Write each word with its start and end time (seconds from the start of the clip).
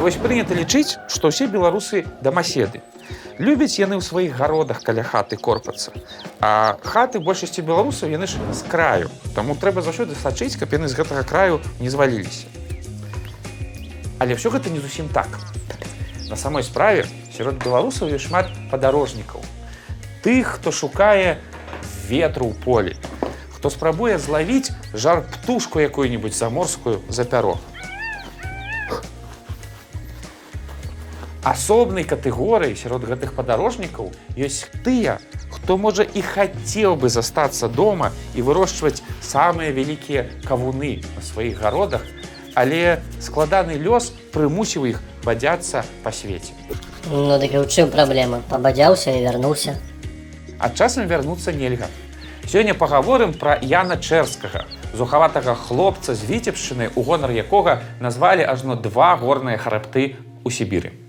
Вось 0.00 0.16
прынята 0.16 0.56
лічыць, 0.56 0.96
што 1.12 1.28
ўсе 1.28 1.44
беларусы 1.44 2.06
дамаседы. 2.24 2.80
Любяць 3.36 3.76
яны 3.76 4.00
ў 4.00 4.02
сваіх 4.04 4.32
гародах 4.32 4.80
каля 4.80 5.04
хаты 5.04 5.36
корпацца. 5.36 5.92
А 6.40 6.80
хаты 6.80 7.20
большасці 7.20 7.60
беларусаў 7.60 8.08
яны 8.08 8.24
ж 8.24 8.40
з 8.56 8.64
краю. 8.64 9.12
Таму 9.36 9.52
трэба 9.60 9.84
заўсёды 9.84 10.16
сачыць, 10.16 10.56
каб 10.56 10.72
яны 10.72 10.88
з 10.88 10.96
гэтага 10.96 11.20
краю 11.28 11.60
не 11.84 11.92
зваліліся. 11.92 12.48
Але 14.24 14.40
ўсё 14.40 14.48
гэта 14.48 14.72
не 14.72 14.80
зусім 14.80 15.12
так. 15.12 15.28
На 16.32 16.40
самой 16.40 16.64
справе 16.64 17.04
сярод 17.36 17.60
беларусаў 17.60 18.08
ёсць 18.08 18.24
шмат 18.24 18.48
падарожнікаў. 18.72 19.44
Тых, 20.24 20.56
хто 20.56 20.72
шукае 20.72 21.44
ветру 22.08 22.48
ў 22.48 22.56
полі, 22.64 22.96
хто 23.52 23.68
спрабуе 23.68 24.16
злавіць 24.16 24.72
жар 24.96 25.28
птушку 25.28 25.76
якую-нибудь 25.76 26.32
заморскую 26.32 27.04
за 27.12 27.28
пяро. 27.28 27.60
Асобнай 31.44 32.04
катэгорыі 32.04 32.76
сярод 32.76 33.08
гэтых 33.08 33.32
падарожнікаў 33.32 34.12
ёсць 34.36 34.68
тыя, 34.84 35.18
хто 35.48 35.76
можа 35.80 36.04
і 36.04 36.20
хацеў 36.20 36.96
бы 37.00 37.08
застацца 37.08 37.68
дома 37.68 38.12
і 38.36 38.44
вырошчваць 38.44 39.00
самыя 39.24 39.72
вялікія 39.72 40.28
кавуны 40.44 41.00
на 41.16 41.22
сваіх 41.24 41.60
гародах, 41.60 42.04
але 42.54 43.00
складаны 43.20 43.80
лёс 43.80 44.12
прымусіў 44.32 44.84
іх 44.92 45.00
бадзяцца 45.24 45.84
па 46.04 46.12
свеце. 46.12 46.52
Ну 47.08 47.38
дык 47.40 47.56
у 47.56 47.64
чым 47.64 47.88
праблема, 47.88 48.44
пабадзяўся 48.48 49.16
і 49.16 49.24
вярнуўся. 49.24 49.80
А 50.58 50.68
часам 50.68 51.08
вярнуцца 51.08 51.52
нельга. 51.52 51.88
Сёння 52.44 52.74
пагаворым 52.74 53.32
пра 53.32 53.56
Яна 53.62 53.96
Чэрскага, 53.96 54.66
зухаватага 54.92 55.54
хлопца 55.54 56.12
з 56.12 56.26
віцебшчыны, 56.28 56.90
у 56.96 57.02
гонар 57.06 57.30
якога 57.30 57.80
назвалі 58.00 58.44
ажно 58.44 58.76
два 58.76 59.16
горныя 59.16 59.56
харапты 59.56 60.20
ў 60.44 60.50
Сібіры. 60.50 60.99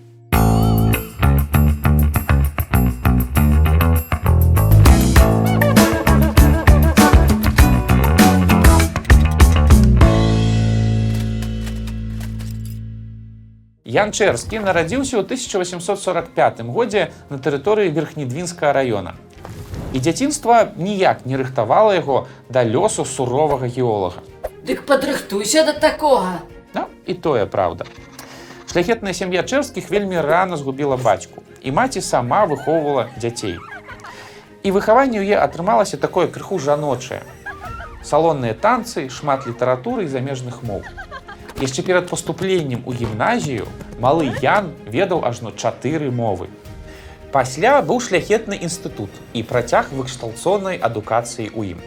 Ян 14.01 14.09
Чэрскі 14.09 14.57
нарадзіўся 14.65 15.21
ў 15.21 15.29
1845 15.29 16.65
годзе 16.73 17.13
на 17.29 17.37
тэрыторыі 17.37 17.93
верхнедвінскага 17.93 18.73
раёна. 18.73 19.13
І 19.93 20.01
дзяцінства 20.01 20.73
ніяк 20.73 21.21
не 21.29 21.37
рыхтавала 21.37 21.93
яго 21.93 22.25
да 22.49 22.65
лёсу 22.65 23.05
суровага 23.05 23.69
геолага. 23.69 24.25
Дык 24.65 24.89
падрыхтуйся 24.89 25.61
да 25.69 25.77
такога. 25.77 26.41
Ну, 26.73 26.87
і 27.05 27.13
тое 27.13 27.45
праўда. 27.45 27.85
Шляхетная 28.73 29.13
сям'я 29.13 29.45
чэрскіх 29.45 29.93
вельмі 29.93 30.17
рана 30.25 30.57
згубіла 30.57 30.97
бацьку 30.97 31.45
і 31.61 31.69
маці 31.69 32.01
сама 32.01 32.49
выхоўвала 32.49 33.05
дзяцей. 33.21 33.61
І 34.65 34.73
выхаванне 34.73 35.21
ў 35.21 35.29
е 35.29 35.37
атрымалася 35.37 36.01
такое 36.01 36.25
крыху 36.25 36.57
жаночае. 36.57 37.21
Салонныя 38.01 38.57
танцы, 38.57 39.13
шмат 39.13 39.45
літаратуры 39.45 40.09
і 40.09 40.13
замежных 40.17 40.65
моў. 40.65 40.81
Яшчэ 41.61 41.83
перад 41.85 42.09
паступленнем 42.09 42.81
у 42.89 42.93
гімназію 42.93 43.67
малы 44.01 44.33
Ян 44.41 44.73
ведаў 44.89 45.21
ажно 45.29 45.51
чатыры 45.53 46.09
мовы. 46.09 46.49
Пасля 47.31 47.73
быў 47.85 48.01
шляхетны 48.01 48.57
інстытут 48.57 49.13
і 49.37 49.43
працяг 49.45 49.93
выкшталцоннай 49.93 50.81
адукацыі 50.81 51.53
ў 51.53 51.77
ім. 51.77 51.79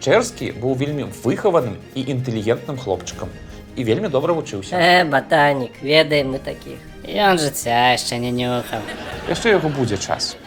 Чэрскі 0.00 0.56
быў 0.56 0.72
вельмі 0.80 1.12
выхаваным 1.20 1.76
і 1.92 2.00
інтэлігентным 2.16 2.80
хлопчыкам 2.80 3.28
і 3.76 3.84
вельмі 3.84 4.08
добра 4.08 4.32
вучыўся. 4.32 4.72
Э, 4.72 5.04
батанік, 5.04 5.76
ведаем 5.82 6.32
мы 6.32 6.40
такіх. 6.40 6.80
Ён 7.04 7.36
жыцця 7.36 7.92
яшчэ 7.92 8.16
не 8.24 8.32
нюхаў. 8.32 8.80
Яшчэ 9.28 9.60
яго 9.60 9.68
будзе 9.68 10.00
час. 10.00 10.40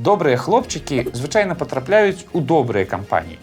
Добрыя 0.00 0.40
хлопчыкі 0.40 1.12
звычайна 1.12 1.52
патрапляюць 1.52 2.24
у 2.32 2.40
добрыя 2.40 2.88
кампаніі. 2.88 3.36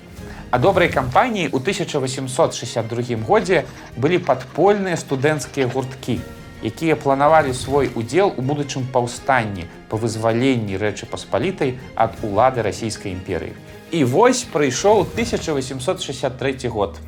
А 0.52 0.60
добрай 0.60 0.90
кампаніі 0.90 1.50
ў 1.50 1.58
1862 1.58 3.18
годзе 3.26 3.66
былі 3.98 4.22
падпольныя 4.22 4.94
студэнцкія 4.94 5.66
гурткі, 5.74 6.22
якія 6.62 6.96
планавалі 6.96 7.54
свой 7.54 7.90
удзел 7.96 8.30
у 8.38 8.42
будучым 8.46 8.86
паўстанні 8.94 9.66
па 9.90 9.98
вызваленні 9.98 10.78
рэчы 10.78 11.10
паспалітай 11.10 11.76
ад 11.96 12.22
улады 12.22 12.62
расійскай 12.62 13.12
імперыі. 13.18 13.58
І 13.92 14.04
вось 14.06 14.46
прыйшоў 14.46 15.10
1863 15.18 16.70
год. 16.70 17.02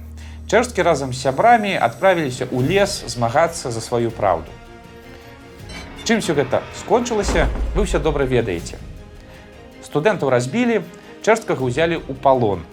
Чэрскі 0.50 0.82
разам 0.82 1.14
з 1.14 1.22
сябрамі 1.22 1.78
адправіліся 1.78 2.50
ў 2.50 2.66
лес 2.66 3.04
змагацца 3.06 3.70
за 3.70 3.82
сваю 3.82 4.10
праўду. 4.10 4.50
Чым 6.08 6.24
все 6.24 6.34
гэта 6.34 6.64
скончылася, 6.74 7.52
вы 7.76 7.86
ўсё 7.86 8.00
добра 8.00 8.26
ведаеце. 8.26 8.80
Студэнтаў 9.84 10.32
разбілі, 10.32 10.82
чэрсткага 11.22 11.62
ўзялі 11.62 12.02
ў 12.02 12.16
палон 12.18 12.66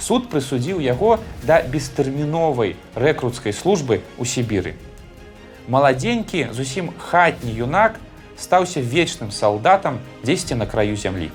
суд 0.00 0.28
прысудзіў 0.32 0.80
яго 0.80 1.18
да 1.44 1.60
бестэрміновай 1.62 2.76
рэкруцкай 2.96 3.52
службы 3.52 4.00
ў 4.18 4.24
Сібіры. 4.24 4.74
Маладзенькі, 5.68 6.48
зусім 6.52 6.90
хатні 6.98 7.52
юнак 7.52 8.00
стаўся 8.40 8.80
вечным 8.80 9.30
салдатам 9.30 10.00
дзесьці 10.24 10.56
на 10.56 10.66
краю 10.66 10.96
зямлі. 10.96 11.30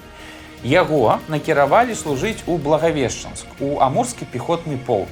Яго 0.65 1.21
накіравалі 1.29 1.93
служыць 1.93 2.41
у 2.49 2.57
благавешчанск, 2.57 3.45
у 3.61 3.77
амурскі 3.79 4.25
пехотны 4.25 4.77
полк. 4.81 5.09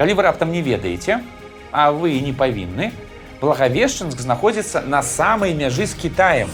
Калі 0.00 0.16
вы 0.16 0.22
раптам 0.22 0.50
не 0.50 0.62
ведаеце, 0.64 1.20
а 1.70 1.92
вы 1.92 2.18
не 2.20 2.32
павінны, 2.32 2.92
благавешчанск 3.40 4.18
знаходзіцца 4.18 4.80
на 4.80 5.02
самай 5.02 5.52
мяжы 5.52 5.86
з 5.86 5.94
Китаем, 5.94 6.48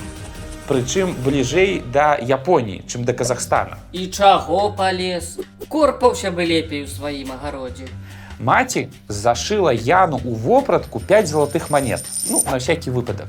прычым 0.68 1.16
бліжэй 1.24 1.82
да 1.92 2.14
Японіі, 2.20 2.84
чым 2.86 3.04
да 3.04 3.12
Казахстана. 3.12 3.78
І 3.92 4.06
чаго 4.12 4.70
палез? 4.76 5.38
Корпаўся 5.68 6.30
бы 6.30 6.44
лепей 6.44 6.84
у 6.84 6.86
сваім 6.86 7.32
агародзе. 7.32 7.88
Маці 8.38 8.88
зашыла 9.08 9.72
яну 9.72 10.20
ў 10.22 10.36
вопратку 10.36 11.00
5 11.00 11.26
залатых 11.26 11.70
манет, 11.70 12.04
ну 12.30 12.42
на 12.44 12.58
всякий 12.58 12.90
выпадак. 12.90 13.26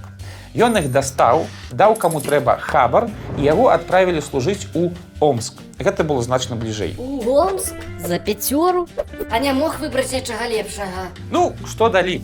Ён 0.53 0.77
іх 0.81 0.89
дастаў, 0.91 1.45
даў 1.71 1.95
каму 1.95 2.21
трэба 2.21 2.57
хабар 2.57 3.09
і 3.37 3.41
яго 3.45 3.69
адправілі 3.69 4.21
служыць 4.21 4.65
у 4.73 4.89
Омск. 5.19 5.61
Гэта 5.77 6.03
было 6.03 6.21
значна 6.21 6.55
бліжэй. 6.55 6.97
Омск 6.97 7.73
за 8.01 8.19
пяцёру, 8.19 8.87
А 9.31 9.39
не 9.39 9.53
мог 9.53 9.79
выбраць 9.79 10.11
нечага 10.11 10.47
лепшага. 10.49 11.13
Ну, 11.31 11.53
што 11.65 11.89
далі? 11.89 12.21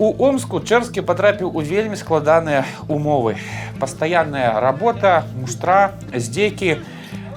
У 0.00 0.14
Омску 0.24 0.62
Чэрскі 0.64 1.02
патрапіў 1.04 1.52
у 1.52 1.60
вельмі 1.60 1.92
складаныя 1.92 2.64
умовы. 2.88 3.36
Пастаянная 3.80 4.56
работа, 4.56 5.26
муштра, 5.36 5.92
здзекі. 6.14 6.78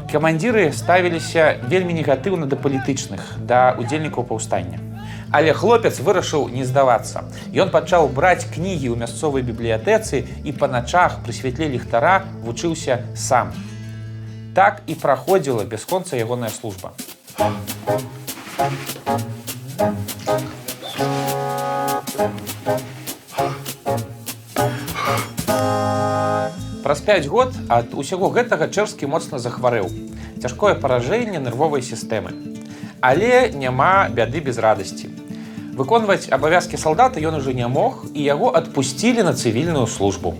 Камандзіры 0.07 0.71
ставіліся 0.71 1.59
вельмі 1.67 1.91
негатыўна 1.97 2.47
да 2.47 2.55
палітычных, 2.55 3.19
да 3.43 3.75
удзельнікаў 3.75 4.23
паўстання. 4.31 4.79
Але 5.27 5.51
хлопец 5.51 5.99
вырашыў 5.99 6.47
не 6.55 6.63
здавацца. 6.63 7.27
Ён 7.51 7.67
пачаў 7.67 8.07
браць 8.07 8.47
кнігі 8.47 8.95
ў 8.95 9.03
мясцовай 9.03 9.43
бібліятэцы 9.43 10.23
і 10.47 10.55
па 10.55 10.71
начах 10.71 11.19
пры 11.27 11.35
святле 11.35 11.67
ліхтара 11.67 12.23
вучыўся 12.47 13.03
сам. 13.11 13.51
Так 14.55 14.87
і 14.87 14.95
праходзіла 14.95 15.67
бясконца 15.67 16.15
ягоная 16.15 16.47
служба. 16.47 16.95
Праз 26.83 26.99
5 26.99 27.27
год 27.31 27.53
ад 27.71 27.93
усяго 27.95 28.27
гэтага 28.27 28.67
чэрскі 28.67 29.07
моцна 29.07 29.37
захварэў. 29.39 29.87
Цяжкое 30.43 30.75
паражэнне 30.75 31.39
нервовай 31.39 31.79
сістэмы. 31.79 32.35
Але 32.99 33.55
няма 33.55 34.11
бяды 34.11 34.43
без 34.43 34.59
радасці. 34.59 35.07
Выконваць 35.79 36.27
абавязкі 36.27 36.75
салдата 36.75 37.23
ён 37.23 37.39
ужо 37.39 37.55
не 37.55 37.69
мог 37.71 38.03
і 38.11 38.27
яго 38.27 38.51
адпусцілі 38.51 39.23
на 39.23 39.31
цывільную 39.31 39.87
службу. 39.87 40.35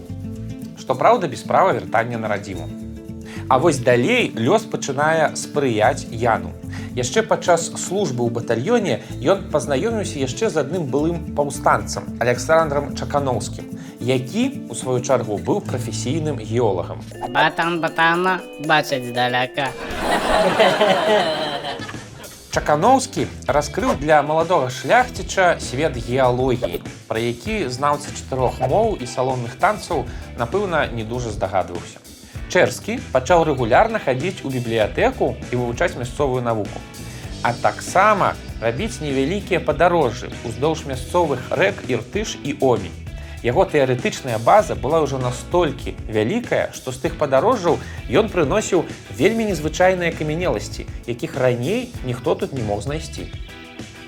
Што 0.75 0.99
праўда, 0.99 1.31
без 1.31 1.47
права 1.47 1.71
вяртання 1.79 2.19
на 2.19 2.27
радзіму. 2.27 2.67
А 3.47 3.57
вось 3.57 3.79
далей 3.79 4.35
лёс 4.35 4.67
пачынае 4.67 5.31
спрыяць 5.39 6.11
яну. 6.11 6.51
Яшчэ 6.99 7.23
падчас 7.23 7.71
службы 7.79 8.27
ў 8.27 8.35
батальёне 8.35 8.99
ён 9.23 9.47
пазнаёміўся 9.47 10.19
яшчэ 10.19 10.51
з 10.51 10.59
адным 10.59 10.91
былым 10.91 11.31
паўстанцам 11.39 12.19
Александром 12.19 12.91
Чакановскім, 12.99 13.72
які 14.03 14.51
у 14.69 14.75
сваю 14.75 14.99
чаргу 14.99 15.37
быў 15.37 15.61
прафесійным 15.63 16.37
геолагам. 16.43 16.99
Батан 17.29 17.79
батана 17.79 18.39
бачаць 18.67 19.05
здаляка. 19.07 19.71
Чакановскі 22.51 23.25
раскрыў 23.47 23.95
для 23.97 24.21
маладога 24.21 24.69
шляхціча 24.69 25.57
свет 25.59 25.95
геалогіі, 25.97 26.83
пра 27.07 27.19
які 27.19 27.69
знаўца 27.71 28.11
чатырох 28.11 28.59
моў 28.59 28.99
і 28.99 29.07
салонных 29.07 29.55
танцаў, 29.57 30.05
напэўна, 30.37 30.85
не 30.91 31.07
дужа 31.07 31.31
здагадваўся. 31.31 32.03
Чэрскі 32.51 32.99
пачаў 33.15 33.47
рэгулярна 33.49 34.03
хадзіць 34.03 34.43
у 34.43 34.51
бібліятэку 34.53 35.33
і 35.49 35.55
вывучаць 35.55 35.95
мясцовую 35.97 36.43
навуку. 36.43 36.77
А 37.41 37.53
таксама 37.53 38.35
рабіць 38.61 39.01
невялікія 39.01 39.63
падарожжы 39.63 40.29
уздоўж 40.45 40.85
мясцовых 40.85 41.39
рэк 41.49 41.87
іртыш 41.89 42.37
і 42.43 42.59
омі. 42.61 42.91
Яго 43.43 43.65
тэарэтычная 43.67 44.39
база 44.39 44.71
была 44.79 45.03
ўжо 45.03 45.19
настолькі 45.19 45.99
вялікая, 46.07 46.71
што 46.71 46.95
з 46.95 47.03
тых 47.03 47.19
падарожжаў 47.19 47.75
ён 48.07 48.31
прыносіў 48.31 48.87
вельмі 49.19 49.51
незвычайныя 49.51 50.15
камянеласці, 50.15 50.87
якіх 51.11 51.35
раней 51.35 51.91
ніхто 52.07 52.39
тут 52.39 52.55
не 52.55 52.63
мог 52.63 52.79
знайсці. 52.87 53.27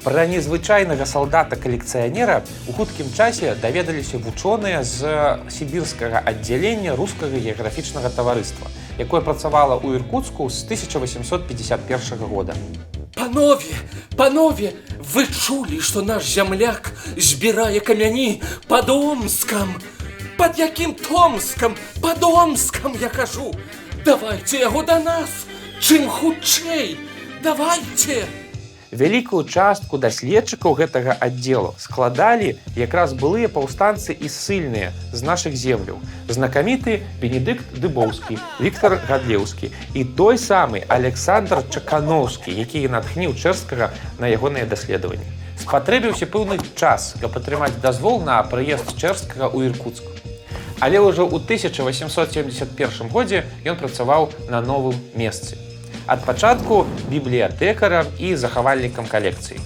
Пра 0.08 0.24
незвычайнага 0.32 1.04
салдата-калекцыянера 1.04 2.48
у 2.70 2.78
хуткім 2.80 3.12
часе 3.12 3.58
даведаліся 3.60 4.24
вучоныя 4.24 4.88
з 4.88 5.04
сібірскага 5.52 6.24
аддзялення 6.24 6.96
рускага 6.96 7.36
геаграфічнага 7.36 8.16
таварыства, 8.16 8.72
якое 8.96 9.20
працавала 9.20 9.76
ў 9.76 10.00
Іркуцку 10.00 10.48
з 10.48 10.64
1851 10.64 12.24
года. 12.24 12.56
Панове, 13.16 13.76
панове, 14.16 14.74
вы 15.14 15.28
чулі, 15.28 15.82
што 15.82 16.02
наш 16.02 16.24
зямляк 16.24 16.92
збірае 17.18 17.80
камяні 17.80 18.42
пад 18.68 18.90
Омскам. 18.90 19.76
Пад 20.38 20.60
якім 20.60 20.94
Томскам, 20.94 21.76
пад 22.02 22.24
Омскам, 22.24 22.96
я 23.02 23.10
кажу. 23.10 23.54
Давайце 24.06 24.58
яго 24.58 24.84
да 24.84 25.00
нас, 25.00 25.30
чым 25.82 26.10
хутчэй. 26.10 26.98
Давайце. 27.44 28.45
Вялікую 28.96 29.44
частку 29.44 29.98
даследчыкаў 30.00 30.76
гэтага 30.80 31.16
аддзелу 31.26 31.74
складалі 31.84 32.54
якраз 32.80 33.12
былыя 33.12 33.50
паўстанцы 33.52 34.16
і 34.16 34.32
ссыльныя 34.32 34.94
з 35.12 35.20
нашых 35.30 35.58
земляў. 35.60 36.00
Знакаміты 36.32 37.02
Бенедыкт 37.20 37.76
Дыбоўскі, 37.76 38.40
Віктор 38.64 38.96
Гадлеўскі 39.10 39.72
і 39.94 40.06
той 40.16 40.40
самы 40.40 40.86
Александр 40.88 41.66
Чакановскі, 41.68 42.56
які 42.56 42.88
натхніў 42.88 43.36
чэрскага 43.36 43.92
на 44.16 44.32
ягоныя 44.32 44.64
даследаванні. 44.64 45.28
Спатрэбіўся 45.60 46.32
пэўны 46.32 46.64
час, 46.80 47.20
каб 47.20 47.36
атрымаць 47.36 47.76
дазвол 47.84 48.24
на 48.24 48.40
прыезд 48.48 48.96
чэрскага 48.96 49.52
ў 49.52 49.76
Іркуцку. 49.76 50.08
Але 50.80 51.04
ўжо 51.04 51.28
ў 51.28 51.44
1871 51.44 53.12
годзе 53.12 53.44
ён 53.68 53.76
працаваў 53.76 54.32
на 54.48 54.64
новым 54.64 54.96
месцы. 55.20 55.65
Ад 56.06 56.22
пачатку 56.22 56.86
бібліятэкарам 57.10 58.06
і 58.22 58.36
захавальнікам 58.38 59.08
калекцыі. 59.10 59.58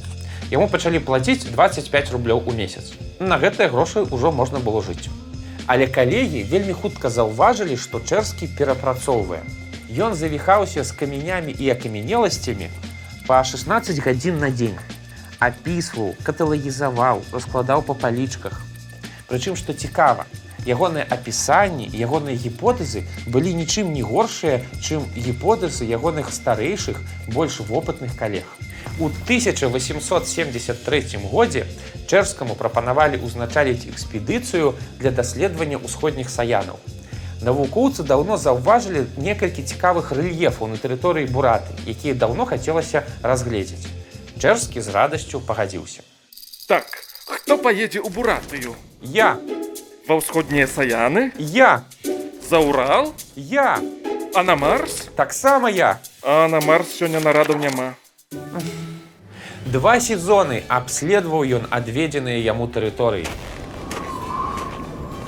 Яму 0.51 0.69
пачалі 0.71 1.01
плаціць 1.03 1.43
25 1.43 2.11
рублёў 2.15 2.47
у 2.47 2.53
месяц. 2.55 2.95
На 3.19 3.35
гэтыя 3.35 3.67
грошы 3.67 4.07
ўжо 4.07 4.31
можна 4.31 4.63
было 4.63 4.79
жыць. 4.79 5.11
Але 5.67 5.87
калегі 5.91 6.43
вельмі 6.47 6.71
хутка 6.71 7.11
заўважылі, 7.11 7.75
што 7.75 7.99
чэрскі 7.99 8.47
перапрацоўвае. 8.55 9.43
Ён 9.91 10.15
завіхаўся 10.15 10.87
з 10.87 10.95
камянямі 10.95 11.51
і 11.59 11.69
акамянеласцямі 11.75 12.71
па 13.27 13.43
16 13.43 13.99
гадзін 13.99 14.39
на 14.39 14.49
дзень. 14.49 14.79
Апісваў, 15.43 16.15
каталагізаваў, 16.23 17.19
раскладаў 17.35 17.83
па 17.83 17.99
палічках. 17.99 18.55
Прычым, 19.27 19.59
што 19.59 19.75
цікава, 19.75 20.23
ягоныя 20.65 21.05
апісанні, 21.09 21.89
ягоныя 21.93 22.35
гіпотэзы 22.35 23.03
былі 23.27 23.53
нічым 23.53 23.93
не 23.93 24.01
горшыя, 24.01 24.61
чым 24.81 25.05
гіпотэзы 25.15 25.85
ягоных 25.85 26.33
старэйшых, 26.33 26.97
больш 27.27 27.59
вопытных 27.59 28.17
калег. 28.17 28.45
У 28.99 29.07
1873 29.07 31.17
годзе 31.31 31.65
чэрскаму 32.07 32.55
прапанавалі 32.55 33.17
ўзначаліць 33.23 33.87
экспедыцыю 33.87 34.75
для 34.99 35.11
даследавання 35.11 35.77
ўсходніх 35.79 36.29
саянаў. 36.29 36.79
Навукоўцы 37.39 38.03
даўно 38.03 38.35
заўважылі 38.35 39.07
некалькі 39.15 39.63
цікавых 39.63 40.11
рэльефаў 40.11 40.67
на 40.67 40.75
тэрыторыі 40.75 41.31
бураты, 41.31 41.71
якія 41.87 42.13
даўно 42.13 42.45
хацелася 42.45 43.07
разгледзець. 43.23 43.87
Чэрскі 44.39 44.81
з 44.83 44.89
радасцю 44.91 45.39
пагадзіўся. 45.39 46.03
Так, 46.67 46.85
хто 47.25 47.57
паедзе 47.57 47.99
ў 48.03 48.11
Буратыю? 48.11 48.75
Я, 49.01 49.39
Ва 50.09 50.17
ўсходнія 50.17 50.65
саяны? 50.65 51.31
я, 51.37 51.83
За 52.41 52.57
Урал? 52.57 53.13
я, 53.35 53.77
А 54.33 54.41
на 54.41 54.55
Марс? 54.55 55.07
таксама 55.15 55.69
я. 55.69 55.99
А 56.23 56.47
на 56.47 56.59
Марс 56.61 56.97
сёння 56.97 57.19
нарадаў 57.19 57.57
няма. 57.61 57.93
Два 59.69 59.99
сезоны 59.99 60.63
абследаваў 60.67 61.45
ён 61.61 61.67
адведзеныя 61.69 62.41
яму 62.41 62.65
тэрыторыі. 62.65 63.29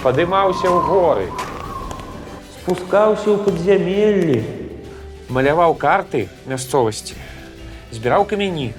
Падымаўся 0.01 0.65
ў 0.65 0.81
горы, 0.89 1.29
спускаўся 2.57 3.29
ў 3.29 3.37
падзямеллі, 3.45 4.41
маляваў 5.29 5.77
карты 5.77 6.25
мясцовасці, 6.49 7.13
збіраў 7.93 8.25
камяні, 8.25 8.73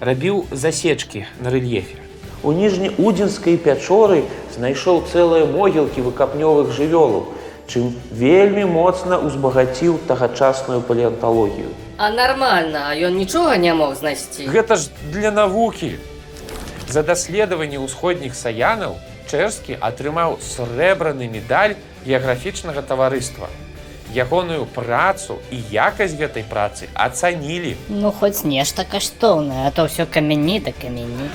рабіў 0.00 0.46
засечкі 0.50 1.26
на 1.36 1.52
рэльефе. 1.52 2.07
У 2.42 2.52
ніжнеудзінскай 2.54 3.58
пячоры 3.58 4.22
знайшоў 4.54 5.02
цэлыя 5.10 5.46
могілкі 5.50 6.06
выкапнёвых 6.06 6.70
жывёлаў, 6.70 7.34
чым 7.66 7.90
вельмі 8.14 8.64
моцна 8.64 9.18
ўзбагаціў 9.18 9.98
тагачасную 10.06 10.80
палеанталогію. 10.80 11.74
А 11.98 12.10
нормально, 12.10 12.86
а 12.86 12.94
ён 12.94 13.18
нічога 13.18 13.56
не 13.58 13.74
мог 13.74 13.98
знайсці. 13.98 14.46
Гэта 14.46 14.76
ж 14.78 14.94
для 15.10 15.30
навукі. 15.34 15.98
За 16.88 17.02
даследаванне 17.02 17.82
ўсходніх 17.82 18.38
саянаў 18.38 18.96
Чэрскі 19.28 19.76
атрымаў 19.84 20.38
срэбраны 20.40 21.28
медаль 21.28 21.74
геаграфічнага 22.06 22.80
таварыства. 22.80 23.50
Ягоную 24.14 24.64
працу 24.72 25.36
і 25.52 25.58
якасць 25.68 26.16
гэтай 26.16 26.46
працы 26.48 26.88
ацанілі. 26.94 27.76
Ну, 27.92 28.08
хоць 28.08 28.40
нешта 28.48 28.88
каштоўнае, 28.88 29.68
а 29.68 29.70
то 29.70 29.84
ўсё 29.84 30.08
камяні 30.08 30.64
да 30.64 30.72
камяні. 30.72 31.28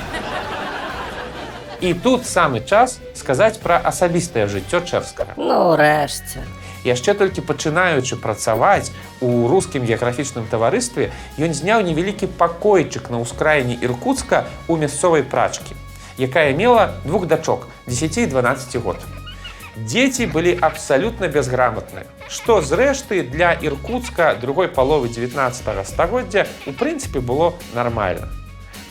І 1.84 1.94
тут 1.94 2.24
самы 2.24 2.64
час 2.64 3.00
сказаць 3.12 3.60
пра 3.60 3.76
асабістае 3.76 4.48
жыццё 4.48 4.80
чэрскага. 4.88 5.36
Ну, 5.36 5.76
рэшце. 5.76 6.40
Яшчэ 6.88 7.12
толькі 7.20 7.44
пачынаючы 7.44 8.16
працаваць 8.24 8.96
у 9.20 9.52
рускім 9.52 9.84
геаграфічным 9.84 10.48
таварыстве, 10.48 11.12
ён 11.36 11.52
зняў 11.52 11.84
невялікі 11.84 12.32
пакойчык 12.40 13.12
на 13.12 13.20
ўскраіне 13.20 13.76
Іркуцка 13.84 14.48
у 14.72 14.80
мясцовай 14.80 15.28
прачкі, 15.28 15.76
якая 16.16 16.56
мела 16.56 16.96
двух 17.04 17.28
дачок 17.28 17.68
10 17.88 18.18
і 18.18 18.26
12 18.32 18.80
год. 18.80 19.04
Дзеці 19.76 20.32
былі 20.32 20.56
абсалютна 20.56 21.28
безграмотныя, 21.28 22.08
што 22.32 22.62
зрэшты 22.64 23.28
для 23.28 23.52
Іркуцка 23.60 24.40
другой 24.40 24.72
паловы 24.72 25.12
19 25.12 25.84
стагоддзя 25.84 26.48
у 26.64 26.72
прынцыпе 26.72 27.20
было 27.20 27.52
нармальна. 27.76 28.32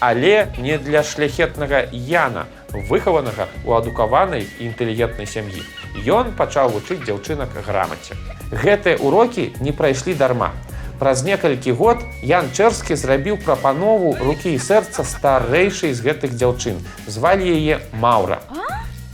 Але 0.02 0.52
не 0.58 0.76
для 0.78 1.04
шляхетнага 1.06 1.86
Яна, 1.92 2.50
выхаванага 2.74 3.48
у 3.64 3.74
адукаванай 3.76 4.46
і 4.46 4.66
інтэлігентнай 4.69 5.26
сям'і. 5.26 5.62
Ён 6.06 6.32
пачаў 6.37 6.73
вучыць 6.75 7.02
дзяўчынак 7.04 7.52
грамаце. 7.66 8.16
Гэтыя 8.52 8.99
урокі 9.00 9.52
не 9.61 9.73
прайшлі 9.73 10.14
дарма. 10.14 10.52
Праз 11.02 11.25
некалькі 11.26 11.73
год 11.75 12.04
Ян 12.23 12.52
Чэрскі 12.54 12.94
зрабіў 12.94 13.40
прапанову 13.42 14.14
рукі 14.23 14.54
і 14.54 14.58
сэрца 14.62 15.02
старэйшай 15.02 15.92
з 15.92 16.04
гэтых 16.04 16.37
дзяўчын. 16.38 16.78
Звалі 17.11 17.42
яе 17.42 17.82
Маўра. 17.90 18.38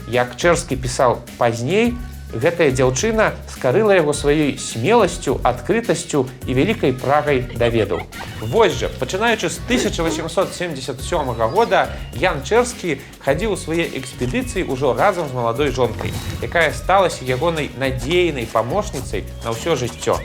Як 0.05 0.37
Чэрскі 0.37 0.77
пісаў 0.77 1.17
пазней, 1.37 1.97
гэтая 2.33 2.69
дзяўчына 2.71 3.33
скарыла 3.49 3.97
яго 3.97 4.13
сваёй 4.13 4.57
смеласцю, 4.61 5.39
адкрытасцю 5.43 6.27
і 6.45 6.51
вялікай 6.53 6.93
прагай 6.93 7.41
даведаў. 7.57 8.05
Вось 8.41 8.77
жа, 8.77 8.89
пачынаючы 8.99 9.49
з 9.49 9.57
1877 9.65 11.33
года 11.53 11.89
Ян 12.13 12.43
Чэрскі 12.45 13.01
хадзіў 13.25 13.53
у 13.53 13.57
свае 13.57 13.89
экспедыцыі 13.97 14.69
ўжо 14.69 14.93
разам 14.93 15.29
з 15.29 15.33
маладой 15.33 15.71
жонкай, 15.71 16.13
якая 16.41 16.71
сталася 16.73 17.25
ягонай 17.25 17.71
надзейнай 17.77 18.45
памочніцай 18.45 19.25
на 19.43 19.51
ўсё 19.57 19.75
жыццё. 19.75 20.21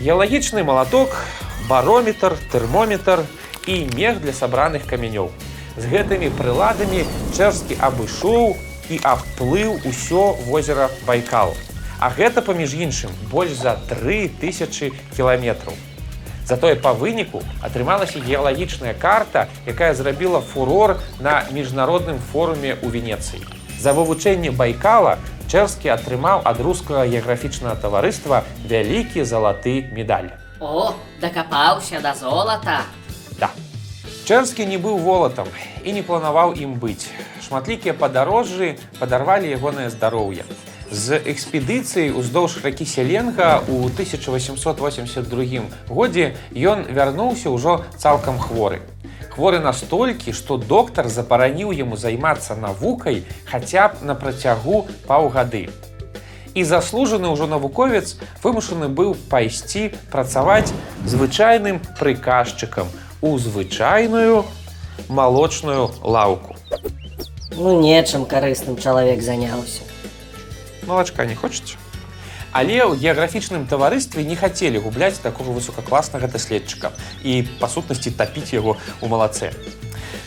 Геалагічны 0.00 0.64
малаток, 0.64 1.12
барометр, 1.68 2.38
тэрмометр 2.52 3.26
і 3.66 3.84
мех 3.92 4.22
для 4.22 4.32
сабраных 4.32 4.86
камянёў. 4.88 5.28
З 5.76 5.84
гэтымі 5.92 6.32
прыладамі 6.34 7.04
Чэрскі 7.36 7.76
абышоў 7.78 8.56
і 8.88 9.00
абплыў 9.02 9.80
усё 9.84 10.34
возера 10.48 10.90
Байкал. 11.06 11.54
А 12.00 12.10
гэта, 12.10 12.42
паміж 12.42 12.74
іншым, 12.74 13.10
больш 13.30 13.52
за 13.58 13.74
3000 13.88 14.92
кіламетраў. 15.16 15.74
Затое 16.48 16.76
па 16.80 16.94
выніку 16.96 17.42
атрымалася 17.60 18.22
геалагічная 18.24 18.94
карта, 18.94 19.48
якая 19.66 19.92
зрабіла 19.94 20.40
фурор 20.40 20.96
на 21.20 21.44
міжнародным 21.52 22.18
форуме 22.32 22.72
ў 22.80 22.88
Венецыі. 22.88 23.44
За 23.78 23.92
вывучэнне 23.92 24.50
Байкала 24.50 25.18
Чэрскі 25.48 25.88
атрымаў 25.92 26.42
ад 26.44 26.60
рускага 26.60 27.04
геаграфічнага 27.08 27.76
таварыства 27.80 28.44
вялікі 28.68 29.24
залаты 29.24 29.88
медаль. 29.92 30.28
О, 30.60 30.92
дакапаўся 31.20 32.00
да 32.04 32.14
золата. 32.14 32.84
Чэрскі 34.28 34.66
не 34.68 34.76
быў 34.76 34.98
волатам 35.00 35.46
і 35.88 35.92
не 35.96 36.02
планаваў 36.04 36.50
ім 36.52 36.74
быць. 36.76 37.08
Шматлікія 37.40 37.94
падарожжы 37.96 38.76
падарвалі 38.98 39.48
ягонае 39.56 39.88
здароўе. 39.88 40.44
З 40.92 41.16
экспедыцыі 41.32 42.12
ўздоўж 42.12 42.58
ракі 42.60 42.84
Селенга 42.84 43.64
ў 43.64 43.88
1882 43.88 45.64
годзе 45.88 46.36
ён 46.52 46.84
вярнуўся 46.92 47.48
ўжо 47.48 47.88
цалкам 47.96 48.36
хворы. 48.36 48.84
Хворы 49.32 49.64
настолькі, 49.64 50.36
што 50.36 50.60
доктар 50.60 51.08
запараніў 51.08 51.72
яму 51.72 51.96
займацца 51.96 52.52
навукай 52.52 53.24
хаця 53.48 53.88
б 53.88 54.04
на 54.04 54.12
працягу 54.12 54.84
паўгады. 55.08 55.72
І 56.52 56.68
заслужаны 56.68 57.32
ўжо 57.32 57.48
навуковец 57.48 58.20
вымушаны 58.44 58.92
быў 58.92 59.16
пайсці 59.32 59.88
працаваць 60.12 60.68
звычайным 61.08 61.80
прыказчыкам 61.96 62.92
у 63.20 63.38
звычайную 63.38 64.44
малочную 65.08 65.90
лаўку. 66.02 66.56
Ну, 67.52 67.80
нечым 67.80 68.26
карысным 68.26 68.76
чалавек 68.76 69.22
заняўся. 69.22 69.82
Малачка 70.86 71.26
не 71.26 71.34
хочаце? 71.34 71.76
Але 72.52 72.80
ў 72.80 72.96
геаграфічным 72.96 73.66
таварыстве 73.68 74.24
не 74.24 74.36
хацелі 74.36 74.80
губляць 74.80 75.20
такога 75.20 75.52
высокакласнага 75.52 76.28
даследчыка 76.32 76.92
і 77.22 77.44
па 77.60 77.68
сутнасці 77.68 78.10
тапіць 78.16 78.54
яго 78.56 78.78
ў 79.02 79.06
малацэ. 79.08 79.52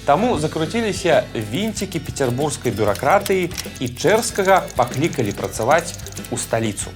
Таму 0.05 0.38
закруціліся 0.38 1.25
вінцікі 1.33 2.01
пецярбургскай 2.01 2.74
бюракратыі 2.74 3.50
і 3.79 3.86
чэрскага 3.89 4.65
паклікалі 4.77 5.33
працаваць 5.33 5.98
у 6.29 6.38
сталіцу. 6.38 6.93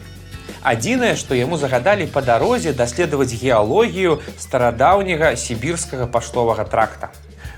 Адзінае, 0.66 1.14
што 1.14 1.36
яму 1.38 1.58
загадалі 1.62 2.08
па 2.10 2.22
дарозе 2.26 2.72
даследаваць 2.74 3.38
геалогію 3.38 4.16
старадаўняга 4.42 5.36
сібірскага 5.38 6.08
паштовага 6.10 6.66
тракта. 6.66 7.12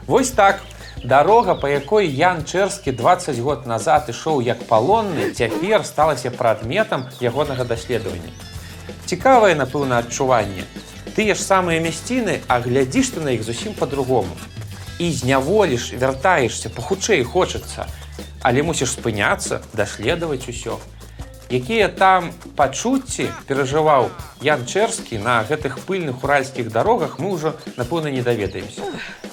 Вось 0.07 0.31
так, 0.35 0.59
дарога, 1.03 1.55
па 1.55 1.69
якой 1.71 2.11
Ян 2.11 2.43
Чэрскі 2.43 2.91
20 2.91 3.39
год 3.39 3.63
назад 3.63 4.11
ішоў 4.11 4.43
як 4.43 4.59
палонны, 4.67 5.31
цяпер 5.31 5.85
сталася 5.87 6.31
прадметам 6.35 7.07
ягонага 7.23 7.63
даследавання. 7.63 8.35
Цікавае, 9.07 9.55
напэўна, 9.55 10.03
адчуванне. 10.03 10.67
Тыя 11.15 11.31
ж 11.31 11.39
самыя 11.39 11.79
мясціны, 11.79 12.43
а 12.51 12.59
глядзіш 12.59 13.15
ты 13.15 13.23
на 13.23 13.31
іх 13.39 13.47
зусім 13.47 13.71
па-другому. 13.79 14.35
І 14.99 15.15
зняволіш, 15.15 15.93
вяртаешся, 15.95 16.67
пахутчэй 16.67 17.23
хочацца, 17.23 17.87
але 18.43 18.67
мусіш 18.67 18.99
спыняцца, 18.99 19.63
даследаваць 19.71 20.51
усё. 20.51 20.75
Якія 21.47 21.87
там 21.87 22.35
пачуцці 22.59 23.31
перажываў 23.47 24.11
Ян 24.43 24.65
Чэрскі 24.67 25.15
на 25.23 25.39
гэтых 25.47 25.79
пыльных 25.87 26.19
уральскіх 26.19 26.67
дарогах 26.75 27.19
мы 27.23 27.31
ўжо, 27.31 27.55
напэўна, 27.79 28.11
не 28.11 28.19
даведаемся. 28.19 28.83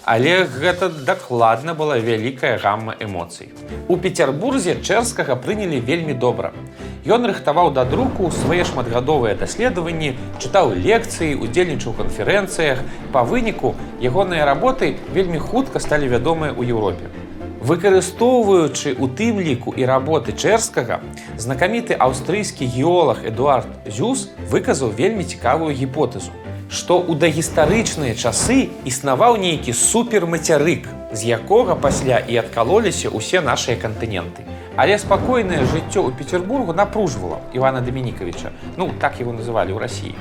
Але 0.06 0.47
гэта 0.47 0.88
дакладна 0.88 1.75
была 1.75 1.99
вялікая 1.99 2.59
гамма 2.62 2.94
эмоцый. 3.00 3.50
У 3.88 3.97
Пецярбурзе 3.97 4.78
чэрскага 4.78 5.35
прынялі 5.35 5.80
вельмі 5.80 6.14
добра. 6.14 6.54
Ён 7.02 7.26
рыхтаваў 7.26 7.75
да 7.75 7.85
друку 7.85 8.30
свае 8.30 8.62
шматгадовыя 8.62 9.35
даследаванні, 9.35 10.14
чытаў 10.38 10.71
лекцыі, 10.78 11.35
удзельнічаў 11.35 11.92
у 11.92 11.99
канферэнцыях. 11.99 12.78
Па 13.11 13.26
выніку 13.26 13.75
ягоныя 13.99 14.47
работы 14.47 14.94
вельмі 15.11 15.42
хутка 15.42 15.83
сталі 15.83 16.06
вядомыя 16.14 16.54
ў 16.54 16.71
Еўропе. 16.71 17.24
Выкарыстоўваючы 17.64 18.92
у 19.00 19.06
тым 19.09 19.40
ліку 19.40 19.73
і 19.73 19.87
работы 19.88 20.37
чэрскага, 20.37 20.99
знакаміты 21.40 21.97
аўстрыйскі 21.97 22.68
геолог 22.68 23.25
Эдуард 23.25 23.88
Зюс 23.88 24.28
выказаў 24.52 24.92
вельмі 24.92 25.25
цікавую 25.25 25.73
гіпотэзу, 25.73 26.28
што 26.68 27.00
ў 27.00 27.16
дагістарычныя 27.16 28.12
часы 28.21 28.68
існаваў 28.85 29.40
нейкі 29.40 29.73
супермацярык, 29.73 30.85
з 31.16 31.33
якога 31.40 31.73
пасля 31.73 32.21
і 32.21 32.37
адкалоліся 32.44 33.09
ўсе 33.09 33.40
нашыя 33.40 33.80
кантыненты. 33.80 34.44
Але 34.76 35.00
спакойнае 35.00 35.64
жыццё 35.64 36.04
ў 36.04 36.12
Петербургу 36.21 36.76
напружвала 36.76 37.40
Івана 37.56 37.80
Дамінікавіча. 37.80 38.52
Ну 38.76 38.92
так 39.00 39.16
яго 39.25 39.33
называлі 39.33 39.73
ў 39.73 39.80
рассіі. 39.80 40.12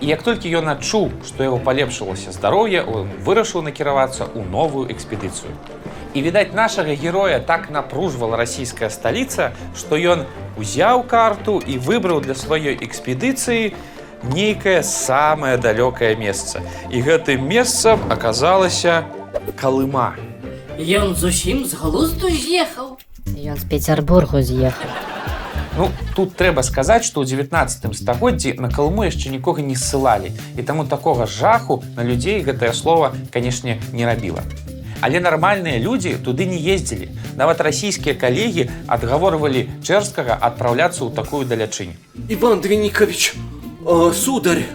І 0.00 0.08
як 0.08 0.24
толькі 0.24 0.48
ён 0.56 0.72
адчуў, 0.72 1.12
што 1.20 1.44
яго 1.44 1.60
палепшылася 1.60 2.32
здароўе, 2.32 2.80
он 2.80 3.12
вырашыў 3.20 3.60
накіравацца 3.60 4.24
ў 4.24 4.40
новую 4.48 4.88
экспедыцыю. 4.88 5.52
І 6.14 6.22
відаць 6.22 6.52
нашага 6.52 6.94
героя 6.94 7.40
так 7.40 7.70
напружвала 7.70 8.36
расійская 8.36 8.90
сталіца, 8.90 9.52
што 9.76 9.96
ён 9.96 10.26
узяў 10.60 11.06
карту 11.08 11.56
і 11.64 11.78
выбраў 11.78 12.20
для 12.20 12.34
сваёй 12.36 12.76
экспедыцыі 12.84 13.72
нейкае 14.22 14.82
самае 14.82 15.56
далёкае 15.56 16.16
месца. 16.16 16.60
І 16.90 17.00
гэтым 17.00 17.48
месцам 17.48 18.00
аказалася 18.12 19.04
калыма. 19.56 20.12
Ён 20.78 21.16
зусім 21.16 21.64
з 21.64 21.80
глузду 21.80 22.28
з'ехаў. 22.28 22.98
Ён 23.32 23.56
з 23.56 23.64
Пецярбургу 23.64 24.42
з'ехаў. 24.42 24.90
Ну, 25.78 25.88
тут 26.14 26.36
трэба 26.36 26.60
сказаць, 26.62 27.04
што 27.08 27.24
ў 27.24 27.48
19 27.48 27.96
стагоддзі 27.96 28.60
на 28.60 28.68
калму 28.68 29.08
яшчэ 29.08 29.32
нікога 29.32 29.64
не 29.64 29.72
ссылалі. 29.72 30.36
І 30.56 30.62
таму 30.62 30.84
такога 30.84 31.24
жаху 31.24 31.80
на 31.96 32.04
людзей 32.04 32.44
гэтае 32.44 32.76
слово, 32.76 33.16
канешне, 33.32 33.80
не 33.92 34.04
рабіла. 34.04 34.44
Але 35.01 35.19
нармальныя 35.19 35.77
людзі 35.77 36.17
туды 36.25 36.45
не 36.45 36.57
ездзілі. 36.57 37.09
Нават 37.37 37.61
расійскія 37.61 38.15
калегі 38.15 38.69
адгаворвалі 38.87 39.69
чэрскага 39.85 40.37
адпраўляцца 40.41 41.05
ў 41.05 41.13
такую 41.13 41.45
далячынь. 41.45 41.93
Иван 42.29 42.61
Двиникович, 42.61 43.33
э, 43.85 44.11
сударь, 44.13 44.65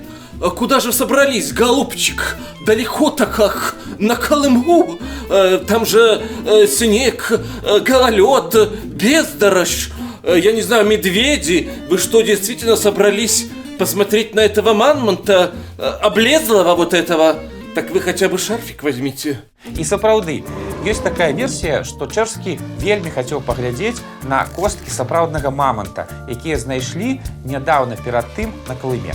а 0.41 0.51
куда 0.51 0.81
же 0.81 0.93
собрались, 0.93 1.53
голубчик? 1.53 2.37
Далеко 2.67 3.11
так 3.11 3.35
как 3.35 3.77
на 3.99 4.15
Колыму? 4.17 4.99
Э, 5.29 5.59
там 5.67 5.87
же 5.87 6.23
э, 6.47 6.67
снег, 6.67 7.31
э, 7.33 7.81
гололед, 7.81 8.55
э, 8.55 8.67
бездорожь, 8.85 9.91
э, 10.23 10.39
я 10.39 10.53
не 10.53 10.63
знаю, 10.63 10.87
медведи. 10.87 11.69
Вы 11.89 11.99
что, 11.99 12.23
действительно 12.23 12.77
собрались 12.77 13.47
посмотреть 13.79 14.35
на 14.35 14.41
этого 14.41 14.73
мамонта, 14.73 15.53
э, 15.79 15.83
облезлого 15.83 16.75
вот 16.77 16.95
этого? 16.95 17.39
Так 17.78 17.92
вы 17.92 18.02
хотя 18.02 18.28
бы 18.28 18.40
шарфик 18.40 18.82
возьмите. 18.82 19.38
І 19.78 19.84
сапраўды, 19.86 20.42
ёсць 20.82 21.04
такая 21.06 21.30
версія, 21.30 21.84
што 21.86 22.08
чэрскі 22.10 22.56
вельмі 22.82 23.14
хацеў 23.14 23.44
паглядзець 23.46 24.02
на 24.26 24.40
косткі 24.56 24.90
сапраўднага 24.90 25.52
маманта, 25.54 26.08
якія 26.26 26.58
знайшлі 26.58 27.22
нядаўна 27.46 27.94
перад 28.02 28.26
тым 28.34 28.50
на 28.66 28.74
калыме. 28.74 29.14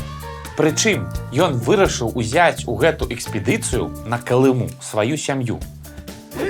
Прычым 0.54 1.10
ён 1.34 1.58
вырашыў 1.58 2.14
узяць 2.14 2.62
у 2.70 2.78
гэту 2.78 3.10
экспедыцыю 3.10 3.90
на 4.06 4.22
калыму 4.22 4.70
сваю 4.78 5.18
сям'ю. 5.18 5.58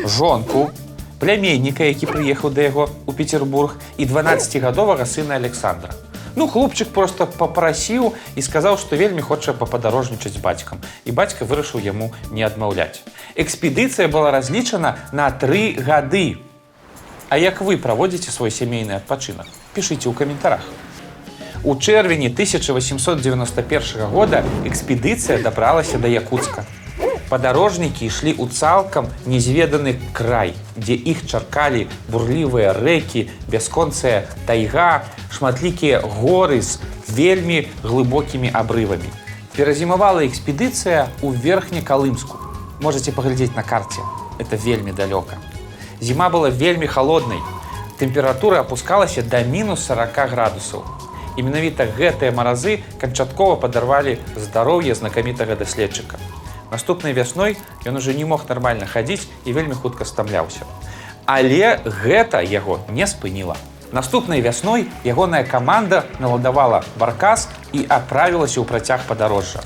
Жонку, 0.05 0.69
пляменніка, 1.17 1.89
які 1.89 2.13
прыехаў 2.13 2.53
да 2.53 2.69
яго 2.69 2.91
ў 3.09 3.17
Петербург 3.17 3.81
і 3.97 4.05
12гадовага 4.05 5.09
сына 5.09 5.41
Александра. 5.41 5.97
Ну, 6.37 6.49
хлопчык 6.49 6.89
просто 6.93 7.27
папрасіў 7.27 8.15
і 8.37 8.43
сказаў, 8.43 8.79
што 8.79 8.97
вельмі 8.97 9.21
хоча 9.21 9.53
пападарожнічаць 9.53 10.41
бацькам. 10.41 10.81
І 11.05 11.13
бацька 11.13 11.45
вырашыў 11.45 11.85
яму 11.85 12.13
не 12.31 12.43
адмаўляць. 12.43 13.05
Экспедыцыя 13.37 14.09
была 14.09 14.31
разлічана 14.31 14.97
на 15.13 15.31
тры 15.31 15.77
гады. 15.77 16.41
А 17.29 17.39
як 17.39 17.61
вы 17.61 17.77
праводзіце 17.77 18.31
свой 18.31 18.51
сямейны 18.51 18.97
адпачынак? 18.97 19.47
Пішыце 19.77 20.09
ў 20.09 20.17
каментарах. 20.17 20.65
У 21.65 21.77
чэрвені 21.77 22.27
1891 22.27 24.07
года 24.09 24.45
экспедыцыя 24.65 25.41
дабралася 25.43 25.99
да 25.99 26.09
Якутска. 26.09 26.65
Падарожнікі 27.33 28.05
ішлі 28.13 28.33
ў 28.37 28.53
цалкам 28.53 29.07
незведаны 29.25 29.95
край, 30.13 30.51
дзе 30.77 30.93
іх 30.93 31.23
чаркалі 31.25 31.87
бурлівыя 32.13 32.75
рэкі, 32.77 33.23
бясконцая 33.49 34.29
тайга, 34.45 35.09
шматлікія 35.33 36.03
горы 36.05 36.61
з 36.61 36.77
вельмі 37.09 37.63
глыбокімі 37.89 38.53
абрывамі. 38.53 39.09
Перазімавала 39.57 40.27
экспедыцыя 40.29 41.09
ў 41.25 41.33
верхнекалымску. 41.33 42.37
Можаце 42.85 43.17
паглядзець 43.17 43.57
на 43.57 43.65
карце. 43.65 44.05
Это 44.37 44.61
вельмі 44.61 44.93
далёка. 44.93 45.41
Зіма 46.05 46.29
была 46.29 46.53
вельмі 46.53 46.85
халоднай. 46.85 47.41
Тэмпература 47.97 48.61
апускалася 48.61 49.25
да 49.25 49.41
мінус 49.41 49.89
40 49.89 50.21
градусаў. 50.37 50.85
І 51.41 51.49
менавіта 51.49 51.89
гэтыя 51.89 52.29
маразы 52.37 52.85
канчаткова 53.01 53.57
падарвалі 53.57 54.21
здароўе 54.37 54.93
знакамітага 54.93 55.57
даследчыка. 55.57 56.21
Наступнай 56.73 57.13
вясной 57.13 57.59
ён 57.85 57.97
уже 58.01 58.15
не 58.15 58.25
мог 58.25 58.49
нармальна 58.49 58.87
хадзіць 58.89 59.29
і 59.45 59.53
вельмі 59.53 59.77
хутка 59.77 60.09
стамляўся. 60.09 60.65
Але 61.29 61.77
гэта 61.85 62.41
яго 62.41 62.81
не 62.89 63.05
спыніла. 63.05 63.61
Наступнай 63.93 64.41
вясной 64.41 64.89
ягоная 65.05 65.45
каманда 65.45 66.09
наладавала 66.17 66.81
баркас 66.97 67.53
і 67.77 67.85
аправілася 67.85 68.65
ў 68.65 68.65
працяг 68.65 69.05
падарожжа. 69.05 69.61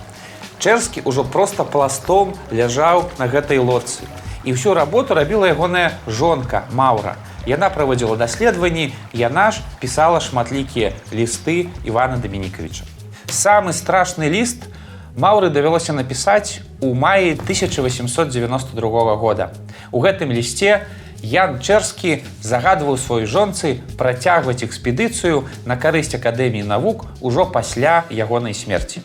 Чэрскі 0.58 1.06
ўжо 1.06 1.22
проста 1.22 1.62
пластом 1.62 2.34
ляжаў 2.50 3.06
на 3.22 3.30
гэтай 3.30 3.62
лодцы. 3.62 4.02
І 4.42 4.58
ўсю 4.58 4.74
работу 4.74 5.14
рабіла 5.14 5.46
ягоная 5.46 5.94
жонка 6.10 6.66
Маўра. 6.74 7.14
Яна 7.46 7.70
праводзіла 7.70 8.18
даследаванні, 8.18 8.90
яна 9.14 9.54
ж 9.54 9.62
пісала 9.78 10.18
шматлікія 10.18 10.90
лісты 11.14 11.70
Івана 11.86 12.18
Дамінікавіча. 12.18 12.82
Самы 13.30 13.70
страшны 13.70 14.26
ліст 14.26 14.66
Маўры 15.14 15.54
давялося 15.54 15.94
напісаць 15.94 16.65
у 16.80 16.94
маі 16.94 17.32
1892 17.32 19.16
года. 19.16 19.52
У 19.92 20.00
гэтым 20.00 20.32
лісце 20.32 20.86
Ян 21.22 21.58
Чэрскі 21.58 22.22
загадваў 22.44 23.00
сваёй 23.00 23.24
жонцы 23.24 23.80
працягваць 23.96 24.62
экспедыцыю 24.62 25.48
на 25.64 25.74
карысць 25.80 26.14
акадэміі 26.14 26.68
навук 26.68 27.06
ужо 27.20 27.46
пасля 27.48 28.04
ягонай 28.10 28.52
смерці. 28.54 29.00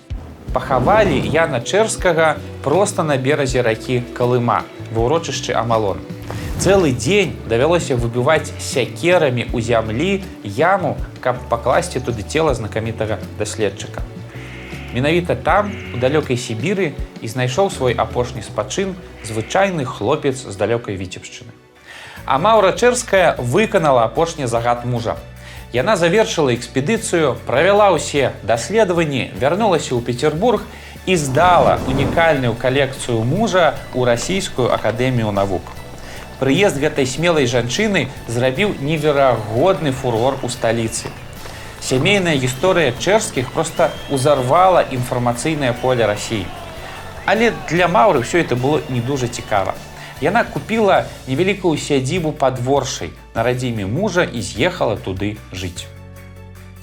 Пахавалі 0.53 1.15
Яна 1.15 1.63
Чэрскага 1.63 2.35
проста 2.63 3.03
на 3.07 3.15
беразе 3.15 3.63
ракі 3.63 4.03
Калыма 4.13 4.67
ва 4.91 4.99
ўрочышчы 5.07 5.55
Амалон. 5.55 6.03
Цэлы 6.59 6.91
дзень 6.91 7.39
давялося 7.47 7.95
выбіваць 7.95 8.51
сякерамі 8.59 9.47
ў 9.49 9.57
зямлі 9.63 10.11
яму, 10.43 10.99
каб 11.23 11.39
пакласці 11.49 12.03
туды 12.03 12.21
цела 12.21 12.53
знакамітага 12.53 13.17
даследчыка. 13.39 14.03
Менавіта 14.93 15.35
там, 15.35 15.71
у 15.93 15.97
далёкай 15.97 16.35
Сібіры 16.35 16.91
і 17.21 17.27
знайшоў 17.27 17.71
свой 17.71 17.93
апошні 17.95 18.43
спачын 18.43 18.95
звычайны 19.23 19.85
хлопец 19.85 20.43
з 20.43 20.55
далёкай 20.59 20.99
віцебшчыны. 20.99 21.55
А 22.25 22.37
Маўра 22.37 22.75
Чэрская 22.75 23.35
выканала 23.39 24.03
апошні 24.03 24.47
загад 24.47 24.85
мужа. 24.85 25.15
Яна 25.71 25.95
завершыла 25.95 26.51
экспедыцыю, 26.53 27.39
правяла 27.47 27.95
ўсе 27.95 28.35
даследаванні, 28.43 29.31
вярнулася 29.39 29.95
ў 29.95 30.03
Петербург 30.03 30.67
і 31.07 31.15
здала 31.15 31.79
унікальную 31.87 32.51
калекцыю 32.59 33.23
мужа 33.23 33.79
ў 33.95 34.03
расійскую 34.03 34.67
акадэмію 34.75 35.31
навук. 35.31 35.63
Прыезд 36.43 36.75
гэтай 36.83 37.07
смелай 37.07 37.47
жанчыны 37.47 38.11
зрабіў 38.27 38.75
неверагодны 38.83 39.95
фурор 39.95 40.35
у 40.43 40.49
сталіцы. 40.51 41.07
Сямейная 41.81 42.37
гісторыя 42.37 42.93
чэрскіх 42.93 43.49
проста 43.51 43.89
узарвала 44.13 44.85
інфармацыйнае 44.93 45.73
поле 45.81 46.05
рассіі. 46.05 46.45
Але 47.25 47.53
для 47.69 47.87
Маўры 47.89 48.21
ўсё 48.21 48.37
это 48.37 48.55
было 48.55 48.81
не 48.89 49.01
дужа 49.01 49.27
цікава. 49.27 49.73
Яна 50.21 50.43
купіла 50.43 51.05
невялікую 51.27 51.77
сядзібу 51.81 52.31
падворшай 52.37 53.09
на 53.33 53.43
радзіме 53.43 53.89
мужа 53.89 54.21
і 54.21 54.41
з'ехала 54.41 54.95
туды 54.95 55.37
жыць. 55.49 55.89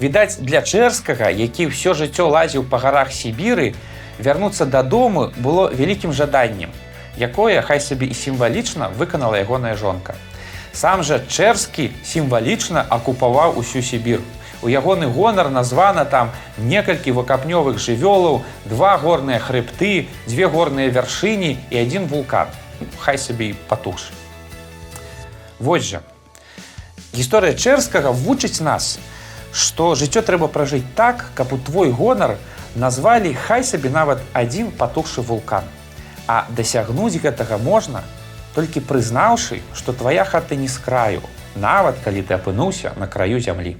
Відаць, 0.02 0.42
для 0.42 0.62
чэрскага, 0.66 1.30
які 1.30 1.70
ўсё 1.70 1.94
жыццё 1.94 2.26
лазіў 2.26 2.66
па 2.66 2.78
гарах 2.82 3.14
Сібіры, 3.14 3.74
вярнуцца 4.18 4.66
дадому 4.66 5.30
было 5.38 5.70
вялікім 5.70 6.10
жаданнем, 6.10 6.74
якое 7.18 7.62
хай 7.62 7.78
сабе 7.78 8.10
і 8.10 8.14
сімвалічна 8.14 8.90
выканала 8.98 9.38
ягоная 9.38 9.78
жонка. 9.78 10.18
Сам 10.74 11.02
жа 11.02 11.22
чэрскі 11.22 11.90
сімвалічна 12.02 12.82
акупаваў 12.90 13.58
усю 13.58 13.82
Сібір. 13.82 14.22
У 14.60 14.68
ягоны 14.68 15.06
гонар 15.06 15.50
названа 15.50 16.04
там 16.04 16.30
некалькі 16.58 17.14
выкапнёвых 17.14 17.78
жывёлаў, 17.78 18.42
два 18.64 18.98
горныя 18.98 19.38
хрыбты, 19.38 20.08
дзве 20.26 20.48
горныя 20.50 20.90
вяршыні 20.90 21.58
і 21.70 21.78
адзін 21.78 22.10
вулкан. 22.10 22.48
Хай 22.98 23.18
сабе 23.18 23.50
і 23.50 23.58
патуш. 23.68 24.10
Вось 25.58 25.86
жа. 25.86 26.02
Гісторыя 27.14 27.54
чэрскага 27.54 28.10
вучыць 28.10 28.60
нас, 28.60 28.98
што 29.54 29.94
жыццё 29.94 30.22
трэба 30.22 30.50
пражыць 30.50 30.86
так, 30.94 31.30
каб 31.34 31.52
у 31.54 31.58
твой 31.58 31.90
гонар 31.90 32.36
назвалі 32.74 33.34
хай 33.34 33.62
сабе 33.62 33.90
нават 33.90 34.18
адзін 34.34 34.70
патухшы 34.70 35.22
вулкан. 35.22 35.64
А 36.26 36.46
дасягнуць 36.50 37.18
гэтага 37.22 37.58
можна, 37.58 38.02
толькі 38.54 38.82
прызнаўшы, 38.82 39.62
што 39.74 39.94
твая 39.94 40.24
хата 40.24 40.58
не 40.58 40.68
з 40.68 40.78
краю, 40.78 41.22
нават 41.54 42.02
калі 42.04 42.22
ты 42.22 42.34
апынуўся 42.34 42.92
на 42.98 43.06
краю 43.06 43.40
зямлі. 43.40 43.78